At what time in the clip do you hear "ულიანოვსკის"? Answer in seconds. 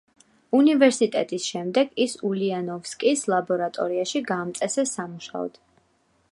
2.31-3.23